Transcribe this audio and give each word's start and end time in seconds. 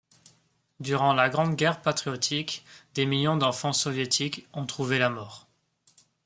Durant 0.79 1.13
la 1.13 1.29
Grande 1.29 1.55
Guerre 1.55 1.79
patriotique 1.79 2.65
des 2.95 3.05
millions 3.05 3.37
d'enfants 3.37 3.71
soviétiques 3.71 4.47
ont 4.51 4.65
trouvé 4.65 4.97
la 4.97 5.11
mort. 5.11 5.47